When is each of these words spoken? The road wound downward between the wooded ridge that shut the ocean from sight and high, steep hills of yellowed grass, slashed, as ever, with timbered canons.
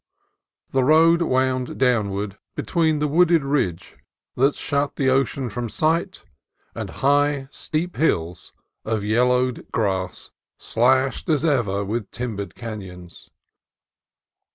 The 0.71 0.83
road 0.83 1.21
wound 1.21 1.77
downward 1.77 2.39
between 2.55 2.97
the 2.97 3.07
wooded 3.07 3.43
ridge 3.43 3.97
that 4.35 4.55
shut 4.55 4.95
the 4.95 5.09
ocean 5.11 5.47
from 5.47 5.69
sight 5.69 6.23
and 6.73 6.89
high, 6.89 7.47
steep 7.51 7.97
hills 7.97 8.51
of 8.83 9.03
yellowed 9.03 9.67
grass, 9.71 10.31
slashed, 10.57 11.29
as 11.29 11.45
ever, 11.45 11.85
with 11.85 12.09
timbered 12.09 12.55
canons. 12.55 13.29